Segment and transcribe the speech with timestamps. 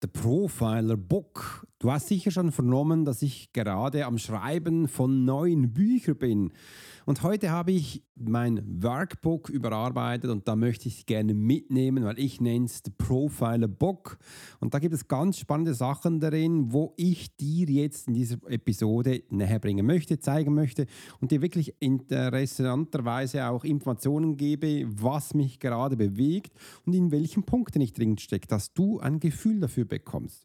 [0.00, 1.66] The Profiler Book.
[1.80, 6.52] Du hast sicher schon vernommen, dass ich gerade am Schreiben von neuen Büchern bin.
[7.06, 12.40] Und heute habe ich mein Workbook überarbeitet und da möchte ich gerne mitnehmen, weil ich
[12.40, 14.18] nenne es The Profiler Book.
[14.58, 19.22] Und da gibt es ganz spannende Sachen darin, wo ich dir jetzt in dieser Episode
[19.30, 20.86] näher bringen möchte, zeigen möchte
[21.20, 26.52] und dir wirklich interessanterweise auch Informationen gebe, was mich gerade bewegt
[26.86, 30.44] und in welchen Punkten ich drin stecke, dass du ein Gefühl dafür bekommst.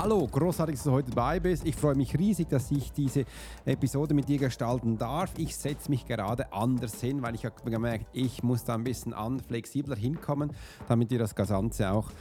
[0.00, 1.66] Hallo, großartig, dass du heute dabei bist.
[1.66, 3.24] Ich freue mich riesig, dass ich diese
[3.64, 5.32] Episode mit dir gestalten darf.
[5.36, 9.12] Ich setze mich gerade anders hin, weil ich habe gemerkt, ich muss da ein bisschen
[9.12, 10.52] an, flexibler hinkommen,
[10.86, 12.12] damit wir das Ganze auch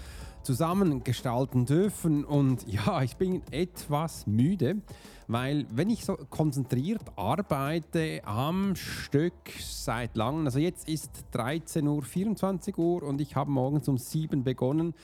[0.42, 2.26] zusammen gestalten dürfen.
[2.26, 4.78] Und ja, ich bin etwas müde,
[5.28, 12.02] weil wenn ich so konzentriert arbeite am Stück seit langem, also jetzt ist 13 Uhr,
[12.02, 14.96] 24 Uhr und ich habe morgens um 7 begonnen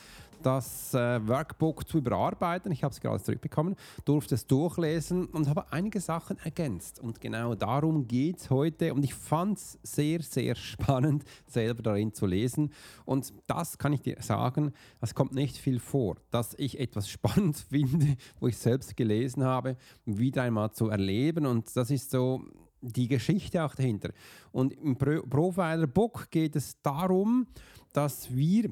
[0.45, 2.71] das äh, Workbook zu überarbeiten.
[2.71, 6.99] Ich habe es gerade zurückbekommen, durfte es durchlesen und habe einige Sachen ergänzt.
[6.99, 8.93] Und genau darum geht es heute.
[8.93, 12.71] Und ich fand es sehr, sehr spannend, selber darin zu lesen.
[13.05, 17.57] Und das kann ich dir sagen, das kommt nicht viel vor, dass ich etwas spannend
[17.57, 21.45] finde, wo ich selbst gelesen habe, wieder einmal zu erleben.
[21.45, 22.43] Und das ist so
[22.83, 24.11] die Geschichte auch dahinter.
[24.51, 27.47] Und im Pro Profiler Book geht es darum,
[27.93, 28.69] dass wir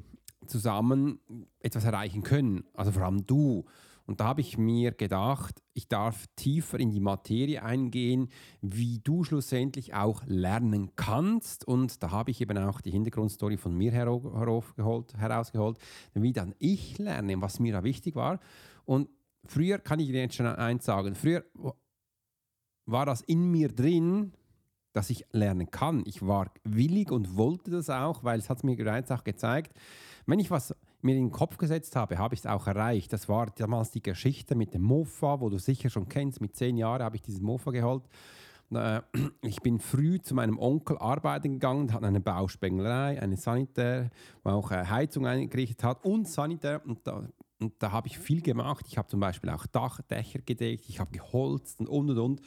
[0.48, 1.20] zusammen
[1.60, 2.64] etwas erreichen können.
[2.74, 3.66] Also vor allem du.
[4.06, 8.30] Und da habe ich mir gedacht, ich darf tiefer in die Materie eingehen,
[8.60, 11.66] wie du schlussendlich auch lernen kannst.
[11.66, 15.78] Und da habe ich eben auch die Hintergrundstory von mir herausgeholt,
[16.14, 18.40] wie dann ich lerne, was mir da wichtig war.
[18.86, 19.08] Und
[19.46, 21.46] früher kann ich dir jetzt schon eins sagen, früher
[22.86, 24.34] war das in mir drin,
[24.94, 26.04] dass ich lernen kann.
[26.06, 29.74] Ich war willig und wollte das auch, weil es hat mir bereits auch gezeigt,
[30.26, 33.12] wenn ich was mir in den Kopf gesetzt habe, habe ich es auch erreicht.
[33.12, 36.42] Das war damals die Geschichte mit dem Mofa, wo du sicher schon kennst.
[36.42, 38.04] Mit zehn Jahren habe ich dieses Mofa geholt.
[38.74, 39.02] Äh,
[39.42, 44.10] ich bin früh zu meinem Onkel arbeiten gegangen, hat eine Bauspenglerei, eine Sanitär,
[44.44, 46.82] wo auch Heizung eingerichtet hat und Sanitär.
[46.86, 47.28] Und da,
[47.60, 48.86] und da habe ich viel gemacht.
[48.88, 52.42] Ich habe zum Beispiel auch Dach, Dächer gedeckt, ich habe geholzt und und und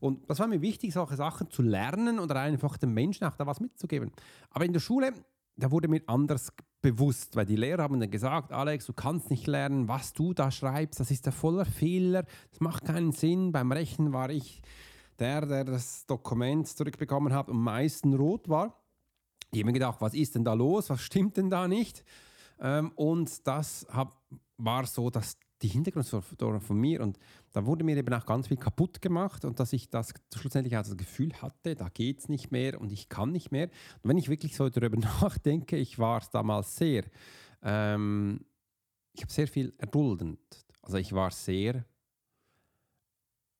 [0.00, 0.28] und.
[0.28, 3.60] Das war mir wichtig, solche Sachen zu lernen oder einfach den Menschen auch da was
[3.60, 4.10] mitzugeben.
[4.50, 5.12] Aber in der Schule,
[5.56, 9.46] da wurde mir anders bewusst, weil die Lehrer haben dann gesagt, Alex, du kannst nicht
[9.46, 13.52] lernen, was du da schreibst, das ist ja voller Fehler, das macht keinen Sinn.
[13.52, 14.62] Beim Rechnen war ich
[15.18, 18.82] der, der das Dokument zurückbekommen hat und am meisten rot war.
[19.52, 22.04] Ich habe mir gedacht, was ist denn da los, was stimmt denn da nicht?
[22.58, 23.86] Ähm, und das
[24.56, 27.18] war so, dass die Hintergrundstory von mir und
[27.52, 30.82] da wurde mir eben auch ganz viel kaputt gemacht und dass ich das schlussendlich auch
[30.82, 33.68] das Gefühl hatte, da geht es nicht mehr und ich kann nicht mehr.
[34.02, 37.04] Und wenn ich wirklich so darüber nachdenke, ich war es damals sehr,
[37.62, 38.44] ähm,
[39.12, 40.40] ich habe sehr viel erduldend.
[40.80, 41.84] Also ich war sehr,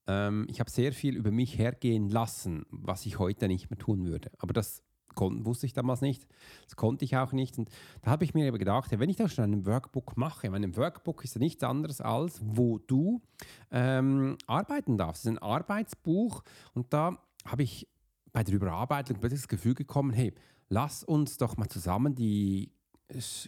[0.08, 4.04] ähm, ich habe sehr viel über mich hergehen lassen, was ich heute nicht mehr tun
[4.06, 4.32] würde.
[4.38, 4.82] Aber das
[5.14, 6.26] Kon wusste ich damals nicht.
[6.64, 7.58] Das konnte ich auch nicht.
[7.58, 7.70] Und
[8.02, 11.24] da habe ich mir eben gedacht, wenn ich das schon ein Workbook mache, mein Workbook
[11.24, 13.22] ist ja nichts anderes als, wo du
[13.70, 15.24] ähm, arbeiten darfst.
[15.24, 16.42] Es ist ein Arbeitsbuch
[16.74, 17.88] und da habe ich
[18.32, 20.34] bei der Überarbeitung plötzlich das Gefühl gekommen, hey,
[20.68, 22.72] lass uns doch mal zusammen die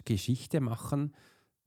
[0.04, 1.14] Geschichte machen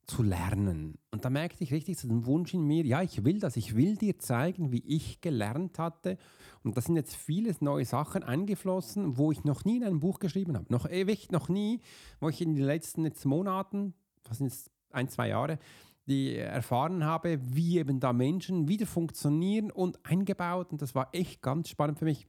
[0.07, 0.97] zu lernen.
[1.11, 3.75] Und da merkte ich richtig so den Wunsch in mir, ja, ich will das, ich
[3.75, 6.17] will dir zeigen, wie ich gelernt hatte.
[6.63, 10.19] Und da sind jetzt viele neue Sachen eingeflossen, wo ich noch nie in einem Buch
[10.19, 10.65] geschrieben habe.
[10.69, 11.81] Noch ewig, noch nie,
[12.19, 13.93] wo ich in den letzten jetzt Monaten,
[14.27, 15.59] was sind es, ein, zwei Jahre,
[16.07, 20.71] die erfahren habe, wie eben da Menschen wieder funktionieren und eingebaut.
[20.71, 22.27] Und das war echt ganz spannend für mich.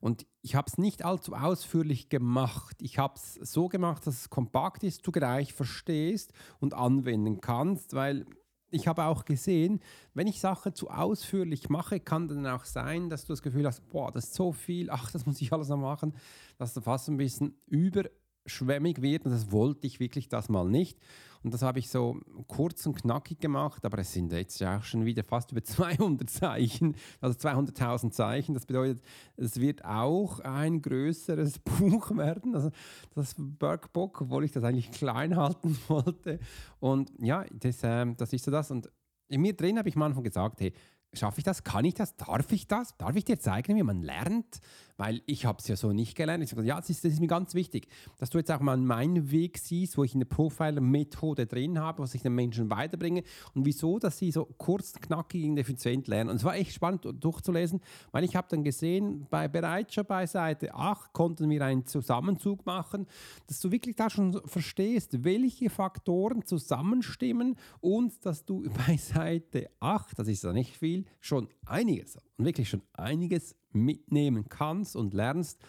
[0.00, 2.76] Und ich habe es nicht allzu ausführlich gemacht.
[2.80, 7.94] Ich habe es so gemacht, dass es kompakt ist, du gleich verstehst und anwenden kannst,
[7.94, 8.24] weil
[8.70, 9.80] ich habe auch gesehen,
[10.14, 13.88] wenn ich Sachen zu ausführlich mache, kann dann auch sein, dass du das Gefühl hast,
[13.90, 16.14] boah, das ist so viel, ach, das muss ich alles noch machen,
[16.56, 20.98] dass du fast ein bisschen überschwemmig wird und das wollte ich wirklich das mal nicht.
[21.42, 25.06] Und das habe ich so kurz und knackig gemacht, aber es sind jetzt auch schon
[25.06, 28.54] wieder fast über 200 Zeichen, also 200.000 Zeichen.
[28.54, 29.02] Das bedeutet,
[29.36, 32.70] es wird auch ein größeres Buch werden, also
[33.14, 36.38] das Workbook, obwohl ich das eigentlich klein halten wollte.
[36.78, 38.70] Und ja, das, äh, das ist so das.
[38.70, 38.90] Und
[39.28, 40.72] in mir drin habe ich am Anfang gesagt, hey,
[41.12, 41.64] schaffe ich das?
[41.64, 42.16] Kann ich das?
[42.16, 42.96] Darf ich das?
[42.96, 44.60] Darf ich dir zeigen, wie man lernt?
[45.00, 46.44] Weil ich habe es ja so nicht gelernt.
[46.44, 47.88] Ich sage, ja, das ist, das ist, mir ganz wichtig,
[48.18, 52.14] dass du jetzt auch mal meinen Weg siehst, wo ich eine Profiler-Methode drin habe, was
[52.14, 53.22] ich den Menschen weiterbringe
[53.54, 56.28] und wieso, dass sie so kurz, knackig und effizient lernen.
[56.28, 57.80] Und es war echt spannend durchzulesen,
[58.12, 62.66] weil ich habe dann gesehen, bei bereits schon bei Seite 8 konnten wir einen Zusammenzug
[62.66, 63.06] machen,
[63.46, 70.18] dass du wirklich da schon verstehst, welche Faktoren zusammenstimmen und dass du bei Seite 8,
[70.18, 75.60] das ist ja nicht viel, schon einiges und wirklich schon einiges mitnehmen kannst und lernst.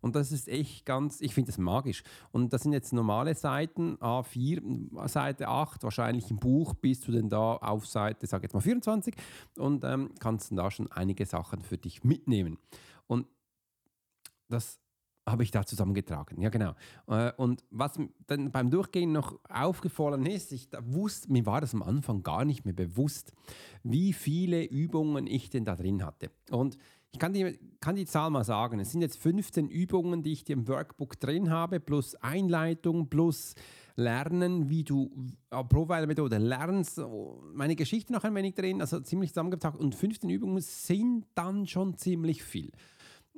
[0.00, 2.02] Und das ist echt ganz, ich finde das magisch.
[2.32, 7.28] Und das sind jetzt normale Seiten, A4, Seite 8, wahrscheinlich im Buch bist du denn
[7.28, 9.14] da auf Seite, sag jetzt mal 24
[9.58, 12.58] und ähm, kannst da schon einige Sachen für dich mitnehmen.
[13.06, 13.26] Und
[14.48, 14.80] das
[15.26, 16.40] habe ich da zusammengetragen.
[16.40, 16.74] Ja, genau.
[17.06, 21.82] Äh, und was dann beim Durchgehen noch aufgefallen ist, ich wusste, mir war das am
[21.82, 23.32] Anfang gar nicht mehr bewusst,
[23.82, 26.30] wie viele Übungen ich denn da drin hatte.
[26.50, 26.76] Und
[27.12, 28.78] ich kann die, kann die Zahl mal sagen.
[28.78, 33.54] Es sind jetzt 15 Übungen, die ich dir im Workbook drin habe, plus Einleitung, plus
[33.96, 35.10] Lernen, wie du
[35.50, 37.00] äh, Profiler-Methode lernst.
[37.52, 39.78] Meine Geschichte noch ein wenig drin, also ziemlich zusammengepackt.
[39.78, 42.70] Und 15 Übungen sind dann schon ziemlich viel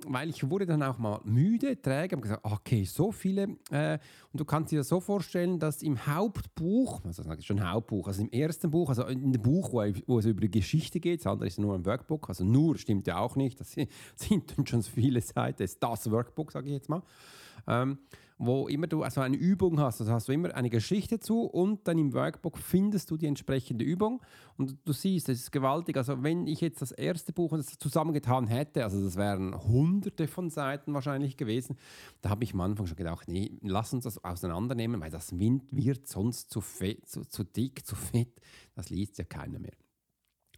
[0.06, 3.56] weil ich wurde dann auch mal müde, träge, habe gesagt, okay, so viele.
[3.70, 3.98] Äh,
[4.32, 8.22] und du kannst dir das so vorstellen, dass im Hauptbuch, also ist schon Hauptbuch, also
[8.22, 11.26] im ersten Buch, also in dem Buch, wo, wo es über die Geschichte geht, das
[11.26, 13.72] andere ist nur ein Workbook, also nur stimmt ja auch nicht, das
[14.16, 17.02] sind schon viele Seiten, das ist das Workbook, sage ich jetzt mal.
[17.66, 17.98] Ähm,
[18.44, 21.86] wo immer du also eine Übung hast, also hast du immer eine Geschichte zu und
[21.86, 24.20] dann im Workbook findest du die entsprechende Übung
[24.56, 25.96] und du siehst, es ist gewaltig.
[25.96, 30.92] Also wenn ich jetzt das erste Buch zusammengetan hätte, also das wären hunderte von Seiten
[30.92, 31.76] wahrscheinlich gewesen,
[32.20, 35.64] da habe ich am Anfang schon gedacht, nee, lass uns das auseinandernehmen, weil das Wind
[35.70, 38.40] wird sonst zu, fett, zu, zu dick, zu fett,
[38.74, 39.72] das liest ja keiner mehr.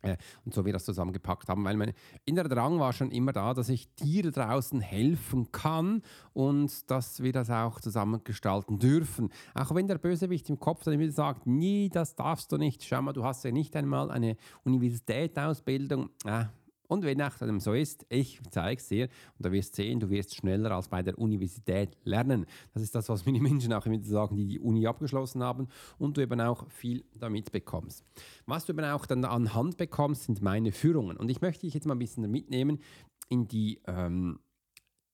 [0.04, 1.92] Äh, und so wir das zusammengepackt haben, weil mein
[2.24, 6.02] innerer Drang war schon immer da, dass ich dir draußen helfen kann
[6.32, 9.30] und dass wir das auch zusammengestalten dürfen.
[9.54, 13.02] Auch wenn der Bösewicht im Kopf dann wieder sagt, nee, das darfst du nicht, schau
[13.02, 16.10] mal, du hast ja nicht einmal eine Universitätsausbildung.
[16.24, 16.44] Äh,
[16.86, 19.08] und wenn nach dem so ist, ich zeige es dir
[19.38, 22.46] und du wirst sehen, du wirst schneller als bei der Universität lernen.
[22.72, 25.68] Das ist das, was mir die Menschen auch immer sagen, die die Uni abgeschlossen haben
[25.98, 28.04] und du eben auch viel damit bekommst.
[28.46, 31.16] Was du eben auch dann anhand bekommst, sind meine Führungen.
[31.16, 32.80] Und ich möchte dich jetzt mal ein bisschen mitnehmen
[33.28, 34.40] in die, ähm,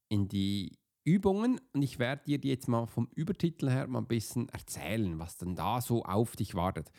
[0.09, 4.49] in die Übungen und ich werde dir jetzt mal vom Übertitel her mal ein bisschen
[4.51, 6.91] erzählen, was dann da so auf dich wartet.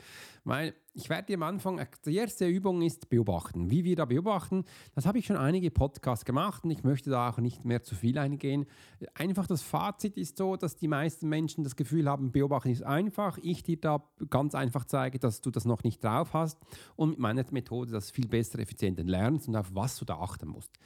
[0.43, 3.69] Weil ich werde dir am Anfang, die erste Übung ist beobachten.
[3.69, 4.65] Wie wir da beobachten,
[4.95, 7.95] das habe ich schon einige Podcasts gemacht und ich möchte da auch nicht mehr zu
[7.95, 8.65] viel eingehen.
[9.13, 13.37] Einfach das Fazit ist so, dass die meisten Menschen das Gefühl haben, beobachten ist einfach.
[13.41, 16.57] Ich dir da ganz einfach zeige, dass du das noch nicht drauf hast
[16.95, 20.49] und mit meiner Methode das viel besser, effizienter lernst und auf was du da achten
[20.49, 20.77] musst.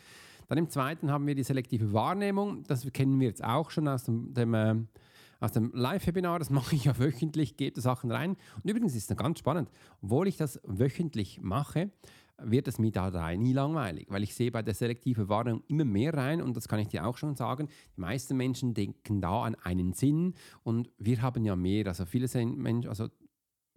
[0.47, 2.63] Dann im zweiten haben wir die selektive Wahrnehmung.
[2.63, 4.75] Das kennen wir jetzt auch schon aus dem, dem äh,
[5.53, 8.35] dem Live-Webinar, das mache ich ja wöchentlich, gebe Sachen rein.
[8.63, 9.69] Und übrigens ist es ganz spannend,
[10.01, 11.91] obwohl ich das wöchentlich mache,
[12.37, 16.13] wird es mir da nie langweilig, weil ich sehe bei der selektiven Wahrnehmung immer mehr
[16.13, 17.69] rein und das kann ich dir auch schon sagen.
[17.95, 22.27] Die meisten Menschen denken da an einen Sinn und wir haben ja mehr, also viele
[22.45, 23.07] Menschen, also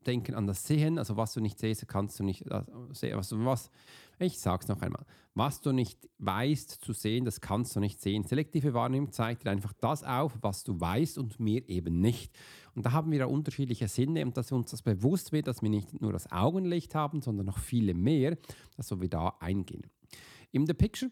[0.06, 3.16] denken an das Sehen, also was du nicht siehst, kannst du nicht also sehen.
[3.16, 3.70] Also was,
[4.18, 8.00] ich sage es noch einmal, was du nicht weißt zu sehen, das kannst du nicht
[8.00, 8.24] sehen.
[8.24, 12.36] Selektive Wahrnehmung zeigt dir einfach das auf, was du weißt und mir eben nicht.
[12.74, 15.70] Und da haben wir ja unterschiedliche Sinne und dass uns das bewusst wird, dass wir
[15.70, 18.36] nicht nur das Augenlicht haben, sondern noch viele mehr,
[18.76, 19.86] dass wir da eingehen.
[20.50, 21.10] In The Picture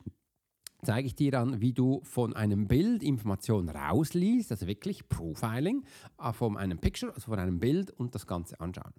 [0.82, 5.84] zeige ich dir dann, wie du von einem Bild Informationen rausliest, also wirklich Profiling,
[6.18, 8.94] äh, von einem Picture, also von einem Bild und das Ganze anschauen.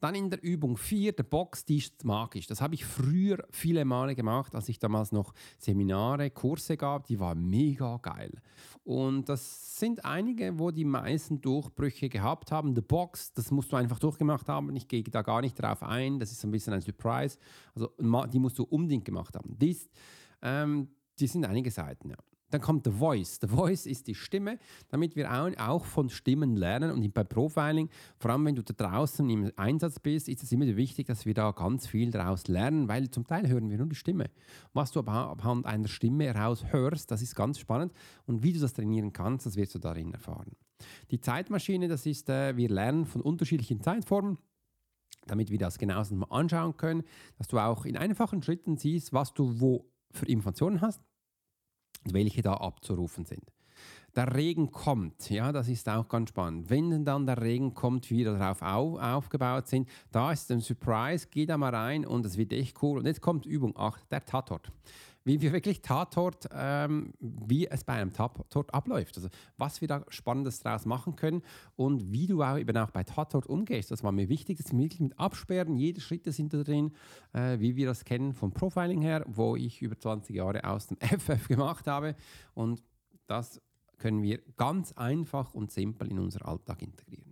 [0.00, 2.46] Dann in der Übung 4, der Box, die ist magisch.
[2.46, 7.06] Das habe ich früher viele Male gemacht, als ich damals noch Seminare, Kurse gab.
[7.06, 8.32] Die war mega geil.
[8.84, 12.74] Und das sind einige, wo die meisten Durchbrüche gehabt haben.
[12.74, 14.74] The Box, das musst du einfach durchgemacht haben.
[14.74, 16.18] Ich gehe da gar nicht drauf ein.
[16.18, 17.38] Das ist ein bisschen ein Surprise.
[17.74, 19.56] Also die musst du unbedingt gemacht haben.
[19.58, 19.90] Dies,
[20.42, 20.88] ähm,
[21.20, 22.16] die sind einige Seiten, ja.
[22.50, 23.38] Dann kommt der Voice.
[23.38, 24.58] Der Voice ist die Stimme,
[24.88, 26.90] damit wir auch von Stimmen lernen.
[26.90, 30.66] Und bei Profiling, vor allem wenn du da draußen im Einsatz bist, ist es immer
[30.76, 33.94] wichtig, dass wir da ganz viel daraus lernen, weil zum Teil hören wir nur die
[33.94, 34.30] Stimme.
[34.72, 37.92] Was du anhand einer Stimme heraus hörst, das ist ganz spannend.
[38.26, 40.56] Und wie du das trainieren kannst, das wirst du darin erfahren.
[41.10, 44.38] Die Zeitmaschine, das ist, äh, wir lernen von unterschiedlichen Zeitformen
[45.26, 47.02] damit wir das genauestens mal anschauen können,
[47.36, 51.02] dass du auch in einfachen Schritten siehst, was du wo für Informationen hast
[52.04, 53.52] welche da abzurufen sind.
[54.16, 56.68] Der Regen kommt, ja, das ist auch ganz spannend.
[56.68, 61.28] Wenn dann der Regen kommt, wie wir darauf auf, aufgebaut sind, da ist ein Surprise,
[61.30, 62.98] geh da mal rein und es wird echt cool.
[62.98, 64.72] Und jetzt kommt Übung 8, der Tatort
[65.24, 69.16] wie wir wirklich Tatort, ähm, wie es bei einem Tatort abläuft.
[69.16, 71.42] Also was wir da Spannendes daraus machen können
[71.76, 73.90] und wie du auch eben auch bei Tatort umgehst.
[73.90, 76.92] Das war mir wichtig, dass wir wirklich mit absperren, jede Schritte sind da drin,
[77.32, 80.96] äh, wie wir das kennen vom Profiling her, wo ich über 20 Jahre aus dem
[81.00, 82.16] FF gemacht habe
[82.54, 82.82] und
[83.26, 83.60] das
[83.98, 87.29] können wir ganz einfach und simpel in unser Alltag integrieren.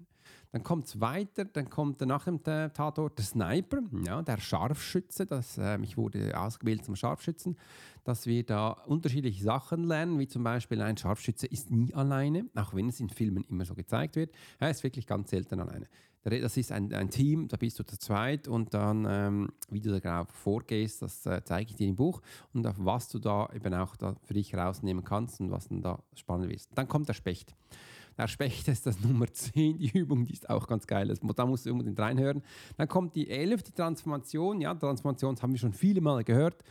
[0.52, 5.26] Dann kommt es weiter, dann kommt nach dem Tatort der Sniper, ja, der Scharfschütze.
[5.26, 7.59] Das, äh, ich wurde ausgebildet zum Scharfschützen,
[8.05, 12.73] dass wir da unterschiedliche Sachen lernen, wie zum Beispiel ein Scharfschütze ist nie alleine, auch
[12.75, 14.33] wenn es in Filmen immer so gezeigt wird.
[14.59, 15.87] Er ist wirklich ganz selten alleine.
[16.25, 19.90] Das ist ein, ein Team, da bist du zu zweit und dann, ähm, wie du
[19.90, 22.21] da genau vorgehst, das äh, zeige ich dir im Buch
[22.52, 25.81] und auf was du da eben auch da für dich rausnehmen kannst und was dann
[25.81, 26.71] da spannend ist.
[26.75, 27.55] Dann kommt der Specht.
[28.19, 31.17] Der Specht ist das Nummer 10, die Übung, die ist auch ganz geil.
[31.37, 32.43] Da musst du unbedingt reinhören.
[32.77, 34.61] Dann kommt die 11, die Transformation.
[34.61, 36.65] Ja, Transformation haben wir schon viele Mal gehört.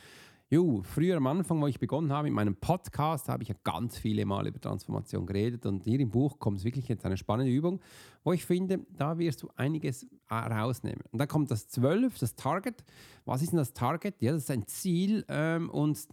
[0.50, 3.98] Jo, früher am Anfang, wo ich begonnen habe mit meinem Podcast, habe ich ja ganz
[3.98, 7.52] viele Mal über Transformation geredet und hier im Buch kommt es wirklich jetzt eine spannende
[7.52, 7.82] Übung,
[8.24, 11.04] wo ich finde, da wirst du einiges äh, rausnehmen.
[11.12, 12.86] Und dann kommt das 12, das Target.
[13.26, 14.16] Was ist denn das Target?
[14.22, 16.08] Ja, das ist ein Ziel ähm, und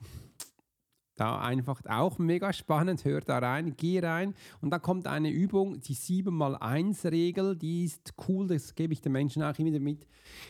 [1.16, 4.34] da einfach auch mega spannend, hör da rein, geh rein.
[4.60, 9.42] Und dann kommt eine Übung, die 7x1-Regel, die ist cool, das gebe ich den Menschen
[9.42, 10.06] auch immer mit.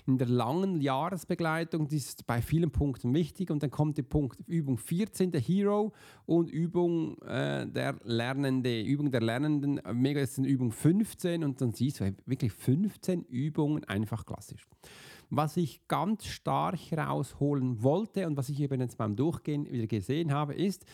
[0.07, 3.51] In der langen Jahresbegleitung, die ist bei vielen Punkten wichtig.
[3.51, 5.93] Und dann kommt die Punkt Übung 14, der Hero.
[6.27, 11.73] Und Übung äh, der Lernende, Übung der Lernenden, mega ist eine Übung 15 und dann
[11.73, 14.67] siehst du wirklich 15 Übungen einfach klassisch.
[15.31, 20.33] Was ich ganz stark rausholen wollte und was ich eben jetzt beim Durchgehen wieder gesehen
[20.33, 20.85] habe, ist,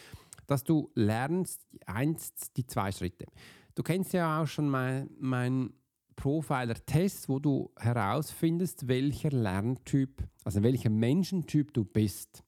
[0.47, 3.27] dass du lernst, eins, die zwei Schritte.
[3.75, 5.73] Du kennst ja auch schon mein, mein
[6.17, 12.43] Profiler-Test, wo du herausfindest, welcher Lerntyp, also welcher Menschentyp du bist.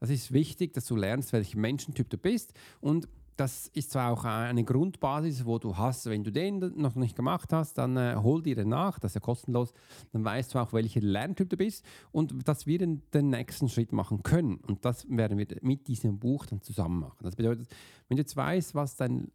[0.00, 2.52] Das ist wichtig, dass du lernst, welcher Menschentyp du bist.
[2.80, 7.14] Und das ist zwar auch eine Grundbasis, wo du hast, wenn du den noch nicht
[7.14, 9.72] gemacht hast, dann äh, hol dir den nach, das ist ja kostenlos,
[10.12, 13.92] dann weißt du auch, welcher Lerntyp du bist und dass wir den, den nächsten Schritt
[13.92, 14.56] machen können.
[14.66, 17.18] Und das werden wir mit diesem Buch dann zusammen machen.
[17.22, 17.68] Das bedeutet,
[18.08, 19.30] wenn du jetzt weißt, was dein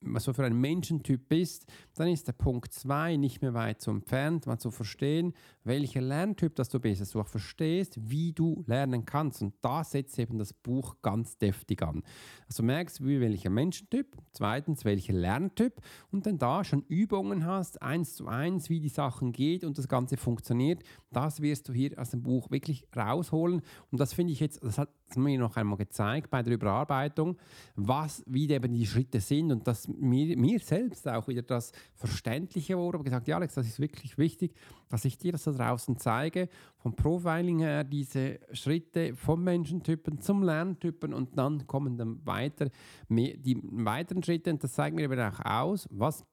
[0.00, 3.90] was du für ein Menschentyp bist, dann ist der Punkt 2 nicht mehr weit so
[3.90, 8.64] entfernt, mal zu verstehen, welcher Lerntyp das du bist, dass du auch verstehst, wie du
[8.66, 9.42] lernen kannst.
[9.42, 12.02] Und da setzt eben das Buch ganz deftig an.
[12.46, 17.82] Also du merkst, wie welcher Menschentyp, zweitens welcher Lerntyp und dann da schon Übungen hast,
[17.82, 21.98] eins zu eins, wie die Sachen geht und das Ganze funktioniert, das wirst du hier
[21.98, 23.62] aus dem Buch wirklich rausholen.
[23.90, 27.36] Und das finde ich jetzt, das hat mir noch einmal gezeigt bei der Überarbeitung,
[27.74, 32.98] was, wie eben die Schritte sind und mir, mir selbst auch wieder das Verständliche wurde.
[32.98, 34.54] Gesagt, ja Alex, das ist wirklich wichtig,
[34.88, 40.42] dass ich dir das da draußen zeige, vom Profiling her diese Schritte vom Menschentypen zum
[40.42, 42.70] Lerntypen und dann kommen dann weiter
[43.08, 46.24] die weiteren Schritte und das zeigt mir eben auch aus, was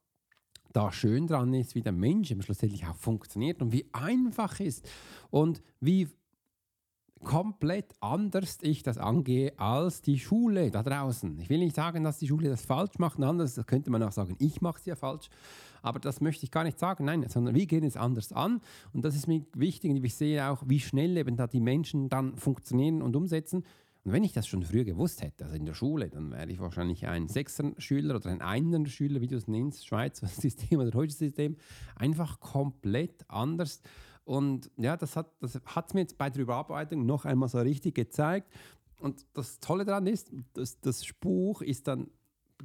[0.74, 4.88] da schön dran ist, wie der Mensch schlussendlich auch funktioniert und wie einfach ist
[5.29, 6.09] und wie
[7.25, 11.38] komplett anders ich das angehe als die Schule da draußen.
[11.39, 14.38] Ich will nicht sagen, dass die Schule das falsch macht, anders könnte man auch sagen,
[14.39, 15.29] ich mache es ja falsch,
[15.82, 18.62] aber das möchte ich gar nicht sagen, nein, sondern wir gehen es anders an
[18.94, 22.10] und das ist mir wichtig und ich sehe auch, wie schnell eben da die Menschen
[22.10, 23.65] dann funktionieren und umsetzen.
[24.03, 26.60] Und wenn ich das schon früher gewusst hätte, also in der Schule, dann wäre ich
[26.60, 31.58] wahrscheinlich ein Sechser-Schüler oder ein Einer-Schüler, wie du es nennst, Schweizer System oder deutsches System,
[31.96, 33.82] einfach komplett anders.
[34.25, 37.96] Und ja, das hat es das mir jetzt bei der Überarbeitung noch einmal so richtig
[37.96, 38.51] gezeigt.
[39.00, 42.10] Und das Tolle daran ist, dass das Buch ist dann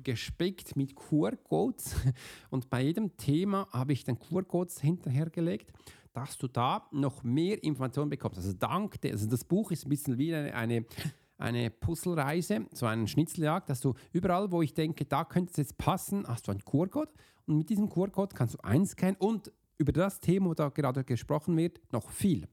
[0.02, 1.96] gespickt mit QR-Codes
[2.50, 5.72] und bei jedem Thema habe ich dann QR-Codes hinterhergelegt,
[6.12, 8.38] dass du da noch mehr Informationen bekommst.
[8.38, 10.86] Also dank, also das Buch ist ein bisschen wie eine, eine
[11.40, 15.78] eine Puzzlereise, so einen Schnitzeljagd, dass du überall, wo ich denke, da könnte es jetzt
[15.78, 17.10] passen, hast du einen QR-Code
[17.46, 19.50] und mit diesem QR-Code kannst du einscannen und
[19.80, 22.46] über das Thema, wo da gerade gesprochen wird, noch viel.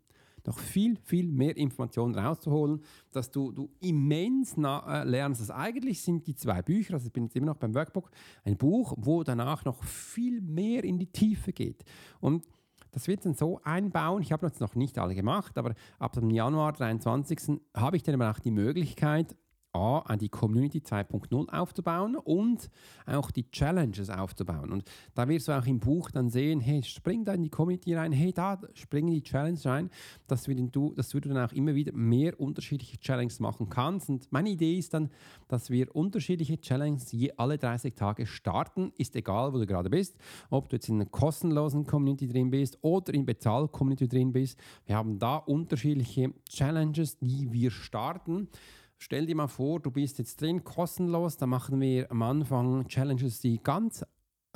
[0.46, 2.82] noch viel, viel mehr Informationen rauszuholen,
[3.12, 5.42] dass du, du immens na, äh, lernst.
[5.42, 8.10] Also eigentlich sind die zwei Bücher, also ich bin jetzt immer noch beim Workbook,
[8.46, 11.84] ein Buch, wo danach noch viel mehr in die Tiefe geht.
[12.22, 12.48] Und
[12.92, 14.22] das wird dann so einbauen.
[14.22, 17.60] Ich habe jetzt noch nicht alle gemacht, aber ab dem Januar 23.
[17.76, 19.36] habe ich dann auch die Möglichkeit,
[19.78, 22.70] A, an die Community 2.0 aufzubauen und
[23.06, 24.72] auch die Challenges aufzubauen.
[24.72, 27.94] Und da wirst du auch im Buch dann sehen, hey, spring da in die Community
[27.94, 29.90] rein, hey, da spring in die Challenge rein,
[30.28, 34.10] dass du, dass du dann auch immer wieder mehr unterschiedliche Challenges machen kannst.
[34.10, 35.10] Und meine Idee ist dann,
[35.48, 40.18] dass wir unterschiedliche Challenges je alle 30 Tage starten, ist egal, wo du gerade bist,
[40.50, 44.60] ob du jetzt in einer kostenlosen Community drin bist oder in Bezahl-Community drin bist.
[44.86, 48.48] Wir haben da unterschiedliche Challenges, die wir starten.
[48.98, 51.38] Stell dir mal vor, du bist jetzt drin, kostenlos.
[51.38, 54.04] Da machen wir am Anfang Challenges, die ganz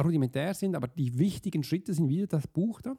[0.01, 2.95] rudimentär sind, aber die wichtigen Schritte sind wieder das Buch da.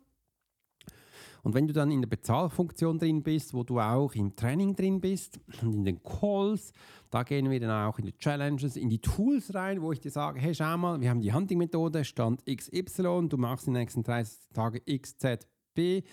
[1.42, 5.00] Und wenn du dann in der Bezahlfunktion drin bist, wo du auch im Training drin
[5.00, 6.72] bist und in den Calls,
[7.11, 10.12] da gehen wir dann auch in die Challenges, in die Tools rein, wo ich dir
[10.12, 14.04] sage, hey, schau mal, wir haben die Hunting-Methode, Stand XY, du machst in den nächsten
[14.04, 16.06] 30 Tagen XZB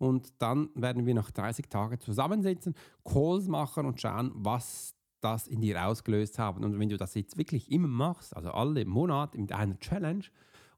[0.00, 5.60] und dann werden wir nach 30 Tagen zusammensitzen, Calls machen und schauen, was das in
[5.60, 6.64] dir ausgelöst haben.
[6.64, 10.24] Und wenn du das jetzt wirklich immer machst, also alle Monate mit einer Challenge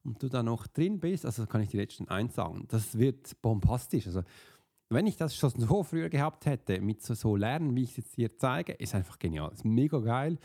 [0.03, 2.99] und du da noch drin bist, also kann ich dir jetzt schon eins sagen, das
[2.99, 4.09] wird bombastisch.
[4.09, 4.23] Also
[4.89, 7.97] wenn ich das schon so früher gehabt hätte, mit so, so Lernen, wie ich es
[7.99, 10.37] jetzt dir zeige, ist einfach genial, ist mega geil.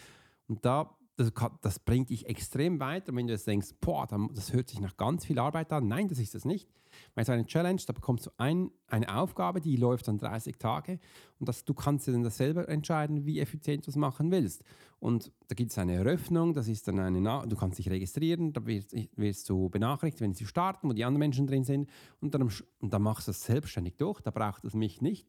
[0.47, 3.13] Und da das, das, bringt dich extrem weiter.
[3.15, 5.87] wenn du jetzt denkst, boah, das hört sich nach ganz viel Arbeit an.
[5.87, 6.69] Nein, das ist es nicht.
[7.15, 10.99] Weil so eine Challenge, da bekommst du ein, eine Aufgabe, die läuft dann 30 Tage
[11.39, 14.63] und das, du kannst dir dann selber entscheiden, wie effizient du es machen willst.
[14.99, 18.65] Und da gibt es eine Eröffnung, das ist dann eine, du kannst dich registrieren, da
[18.65, 22.43] wirst, wirst du benachrichtigt, wenn sie starten, wo die anderen Menschen drin sind und dann,
[22.43, 25.27] und dann machst du es selbstständig durch, da braucht es mich nicht.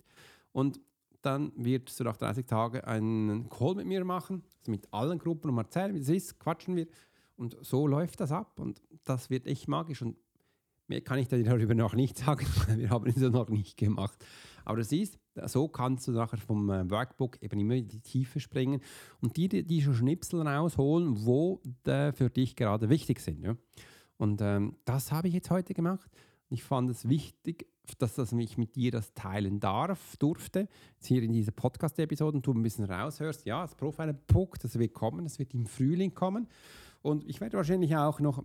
[0.52, 0.80] Und
[1.22, 5.50] dann wirst du nach 30 Tagen einen Call mit mir machen, also mit allen Gruppen
[5.50, 6.86] und erzählen, wie es ist, quatschen wir.
[7.36, 10.02] Und so läuft das ab und das wird echt magisch.
[10.02, 10.16] Und
[10.86, 12.46] mehr kann ich darüber noch nicht sagen,
[12.76, 14.24] wir haben es noch nicht gemacht.
[14.64, 18.40] Aber du siehst, so kannst du nachher vom äh, Workbook eben immer in die Tiefe
[18.40, 18.80] springen
[19.20, 23.42] und dir die, diese Schnipsel rausholen, wo für dich gerade wichtig sind.
[23.42, 23.56] Ja?
[24.18, 26.10] Und ähm, das habe ich jetzt heute gemacht.
[26.50, 27.66] Ich fand es wichtig,
[27.98, 30.68] dass, dass ich mit dir das teilen darf, durfte.
[30.94, 35.24] Jetzt hier in dieser Podcast-Episode du ein bisschen raushörst, ja, das Profiler-Book, das wird kommen,
[35.24, 36.48] das wird im Frühling kommen.
[37.02, 38.44] Und ich werde wahrscheinlich auch noch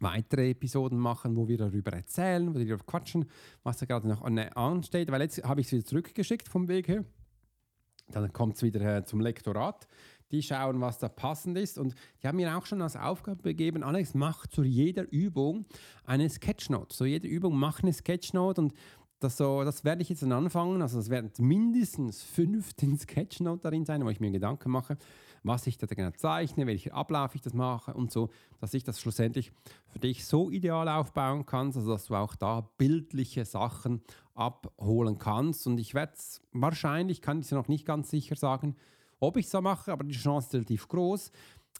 [0.00, 3.26] weitere Episoden machen, wo wir darüber erzählen, wo wir darüber quatschen,
[3.62, 5.10] was da gerade noch ansteht.
[5.10, 7.04] Weil jetzt habe ich es wieder zurückgeschickt vom Weg her.
[8.08, 9.88] Dann kommt es wieder äh, zum Lektorat
[10.30, 11.78] die schauen, was da passend ist.
[11.78, 15.66] Und die haben mir auch schon als Aufgabe gegeben, Alex, mach zu jeder Übung
[16.04, 16.94] eine Sketchnote.
[16.94, 18.74] So jede Übung mach eine Sketchnote und
[19.20, 20.82] das, so, das werde ich jetzt dann anfangen.
[20.82, 24.98] Also es werden mindestens 15 Sketchnote darin sein, wo ich mir Gedanken mache,
[25.42, 29.00] was ich da genau zeichne, welcher Ablauf ich das mache und so, dass ich das
[29.00, 29.52] schlussendlich
[29.88, 34.02] für dich so ideal aufbauen kann, also dass du auch da bildliche Sachen
[34.34, 35.66] abholen kannst.
[35.66, 38.76] Und ich werde es wahrscheinlich, kann ich es noch nicht ganz sicher sagen,
[39.20, 41.30] ob ich es so mache, aber die Chance ist relativ groß,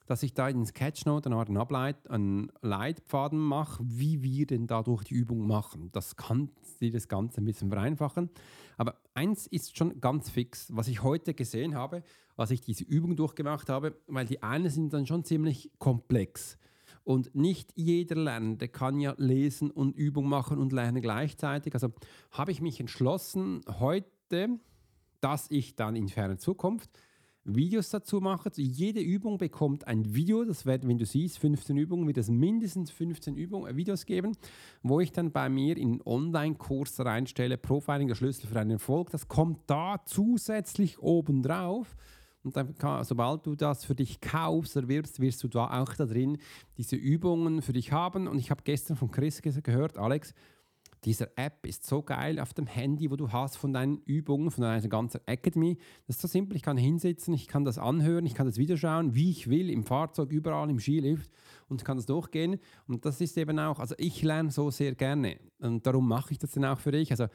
[0.07, 5.05] dass ich da in Sketchnote eine Art Ableit, einen Leitfaden mache, wie wir denn dadurch
[5.05, 5.90] die Übung machen.
[5.92, 8.31] Das kann dir das Ganze ein bisschen vereinfachen.
[8.77, 12.03] Aber eins ist schon ganz fix, was ich heute gesehen habe,
[12.37, 16.59] als ich diese Übung durchgemacht habe, weil die einen sind dann schon ziemlich komplex.
[17.03, 21.75] Und nicht jeder Lernende kann ja lesen und Übung machen und lernen gleichzeitig.
[21.75, 21.92] Also
[22.33, 24.59] habe ich mich entschlossen, heute,
[25.20, 26.90] dass ich dann in ferner Zukunft
[27.46, 28.50] Videos dazu mache.
[28.56, 30.44] Jede Übung bekommt ein Video.
[30.44, 34.37] Das wird, wenn du siehst, 15 Übungen, wird es mindestens 15 Übungen, äh, Videos geben,
[34.82, 39.11] wo ich dann bei mir in Online-Kurs reinstelle, Profiling, der Schlüssel für einen Erfolg.
[39.11, 41.96] Das kommt da zusätzlich obendrauf.
[42.42, 46.06] Und dann kann, sobald du das für dich kaufst, erwirbst, wirst du da auch da
[46.06, 46.38] drin
[46.78, 48.28] diese Übungen für dich haben.
[48.28, 50.32] Und ich habe gestern von Chris gehört, Alex,
[51.04, 54.62] dieser App ist so geil auf dem Handy, wo du hast von deinen Übungen, von
[54.62, 55.78] deiner ganzen Academy.
[56.06, 56.56] Das ist so simpel.
[56.56, 59.70] Ich kann hinsitzen, ich kann das anhören, ich kann das Video schauen, wie ich will,
[59.70, 61.30] im Fahrzeug, überall, im Skilift
[61.68, 62.59] und kann das durchgehen.
[62.87, 66.38] Und das ist eben auch, also ich lerne so sehr gerne und darum mache ich
[66.38, 67.11] das dann auch für dich.
[67.11, 67.26] Also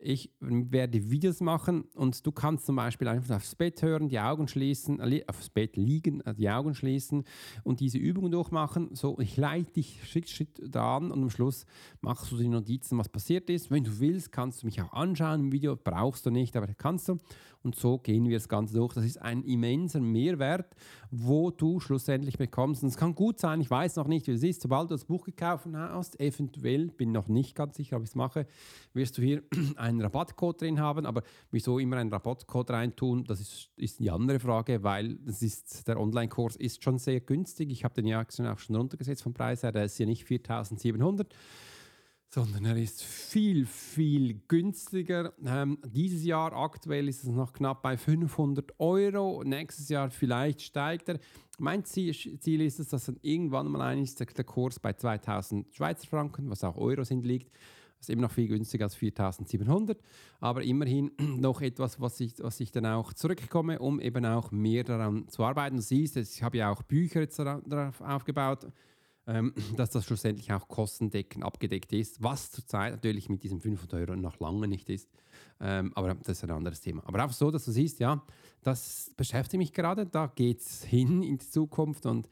[0.00, 4.46] ich werde Videos machen und du kannst zum Beispiel einfach aufs Bett hören, die Augen
[4.46, 7.24] schließen, äh, aufs Bett liegen, äh, die Augen schließen
[7.64, 8.94] und diese Übungen durchmachen.
[8.94, 11.66] So, ich leite dich Schritt, Schritt da an und am Schluss
[12.00, 13.70] machst du die Notizen, was passiert ist.
[13.70, 17.08] Wenn du willst, kannst du mich auch anschauen im Video, brauchst du nicht, aber kannst
[17.08, 17.18] du.
[17.62, 18.94] Und so gehen wir das Ganze durch.
[18.94, 20.76] Das ist ein immenser Mehrwert,
[21.10, 22.82] wo du schlussendlich bekommst.
[22.82, 25.04] Und es kann gut sein, ich weiß noch nicht, wie es ist, sobald du das
[25.04, 28.46] Buch gekauft hast, eventuell, bin noch nicht ganz sicher, ob ich es mache,
[28.94, 29.42] wirst du hier
[29.76, 31.04] einen Rabattcode drin haben.
[31.04, 35.88] Aber wieso immer einen Rabattcode reintun, das ist, ist die andere Frage, weil das ist,
[35.88, 37.70] der Online-Kurs ist schon sehr günstig.
[37.70, 41.34] Ich habe den ja auch schon runtergesetzt vom Preis her, der ist ja nicht 4700
[42.30, 45.32] sondern er ist viel, viel günstiger.
[45.44, 49.42] Ähm, dieses Jahr aktuell ist es noch knapp bei 500 Euro.
[49.44, 51.18] Nächstes Jahr vielleicht steigt er.
[51.58, 56.06] Mein Ziel, Ziel ist es, dass dann irgendwann mal der, der Kurs bei 2000 Schweizer
[56.06, 57.50] Franken, was auch Euro sind, liegt.
[57.98, 60.00] Das ist immer noch viel günstiger als 4700,
[60.38, 64.84] aber immerhin noch etwas, was ich, was ich dann auch zurückkomme, um eben auch mehr
[64.84, 65.76] daran zu arbeiten.
[65.76, 68.68] Du siehst, ich habe ja auch Bücher jetzt darauf aufgebaut
[69.28, 74.16] ähm, dass das schlussendlich auch kostendeckend abgedeckt ist, was zurzeit natürlich mit diesen 500 Euro
[74.16, 75.08] noch lange nicht ist.
[75.60, 77.02] Ähm, aber das ist ein anderes Thema.
[77.06, 78.22] Aber auch so, dass du siehst, ja,
[78.62, 82.28] das beschäftigt mich gerade, da geht es hin in die Zukunft und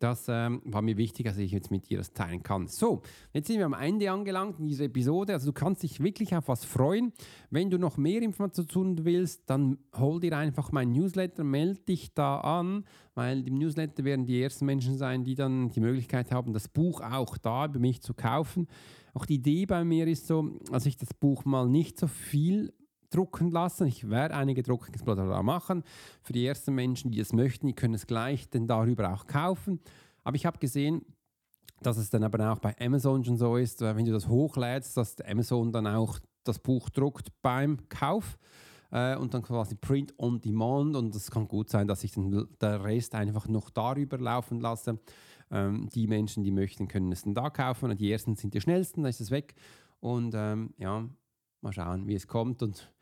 [0.00, 2.66] das ähm, war mir wichtig, dass ich jetzt mit dir das teilen kann.
[2.66, 5.34] So, jetzt sind wir am Ende angelangt in dieser Episode.
[5.34, 7.12] Also du kannst dich wirklich auf was freuen.
[7.50, 12.40] Wenn du noch mehr Informationen willst, dann hol dir einfach mein Newsletter, melde dich da
[12.40, 12.84] an,
[13.14, 17.02] weil im Newsletter werden die ersten Menschen sein, die dann die Möglichkeit haben, das Buch
[17.02, 18.68] auch da über mich zu kaufen.
[19.12, 22.72] Auch die Idee bei mir ist so, als ich das Buch mal nicht so viel
[23.10, 23.86] drucken lassen.
[23.86, 25.82] Ich werde einige Druckexemplare machen.
[26.22, 29.80] Für die ersten Menschen, die es möchten, die können es gleich denn darüber auch kaufen.
[30.24, 31.04] Aber ich habe gesehen,
[31.82, 35.20] dass es dann aber auch bei Amazon schon so ist, wenn du das hochlädst, dass
[35.22, 38.38] Amazon dann auch das Buch druckt beim Kauf
[38.90, 42.48] äh, und dann quasi Print on Demand und es kann gut sein, dass ich den
[42.60, 44.98] der Rest einfach noch darüber laufen lasse.
[45.50, 49.02] Ähm, die Menschen, die möchten, können es dann da kaufen die ersten sind die schnellsten,
[49.02, 49.54] dann ist es weg
[50.00, 51.04] und ähm, ja,
[51.60, 52.92] mal schauen, wie es kommt und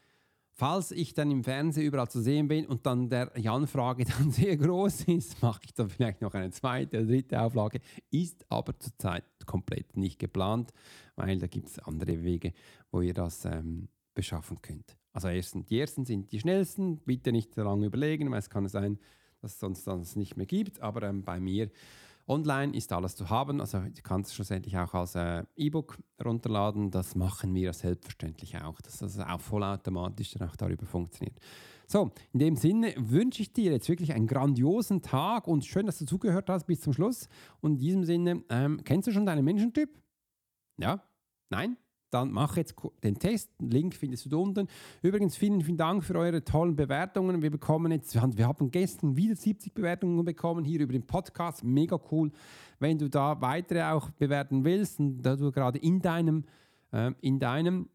[0.58, 4.56] Falls ich dann im Fernsehen überall zu sehen bin und dann der Jan-Frage dann sehr
[4.56, 7.78] groß ist, mache ich dann vielleicht noch eine zweite oder dritte Auflage.
[8.10, 10.72] Ist aber zurzeit komplett nicht geplant,
[11.14, 12.54] weil da gibt es andere Wege,
[12.90, 14.96] wo ihr das ähm, beschaffen könnt.
[15.12, 18.66] Also erstens, die ersten sind die schnellsten, bitte nicht so lange überlegen, weil es kann
[18.66, 18.98] sein,
[19.40, 20.80] dass es sonst das nicht mehr gibt.
[20.80, 21.70] Aber ähm, bei mir
[22.28, 26.90] Online ist alles zu haben, also du kannst es schlussendlich auch als äh, E-Book runterladen.
[26.90, 31.38] Das machen wir selbstverständlich auch, dass das auch vollautomatisch dann auch darüber funktioniert.
[31.86, 35.98] So, in dem Sinne wünsche ich dir jetzt wirklich einen grandiosen Tag und schön, dass
[35.98, 37.28] du zugehört hast bis zum Schluss.
[37.60, 39.90] Und in diesem Sinne, ähm, kennst du schon deinen Menschentyp?
[40.78, 41.02] Ja?
[41.48, 41.78] Nein?
[42.10, 43.50] Dann mach jetzt den Test.
[43.58, 44.68] Link findest du unten.
[45.02, 47.42] Übrigens, vielen, vielen Dank für eure tollen Bewertungen.
[47.42, 51.64] Wir bekommen jetzt, wir haben gestern wieder 70 Bewertungen bekommen hier über den Podcast.
[51.64, 52.30] Mega cool.
[52.78, 56.44] Wenn du da weitere auch bewerten willst und da du gerade in deinem,
[56.92, 57.88] äh, in deinem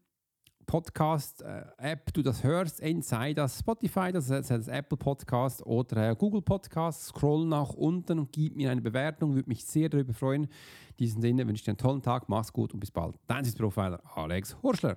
[0.66, 7.06] Podcast-App du das hörst, sei das Spotify, das ist das Apple Podcast oder Google Podcast,
[7.06, 10.44] scroll nach unten und gib mir eine Bewertung, würde mich sehr darüber freuen.
[10.44, 13.16] In diesem Sinne wünsche ich dir einen tollen Tag, mach's gut und bis bald.
[13.26, 14.96] Dein Profiler Alex Horschler.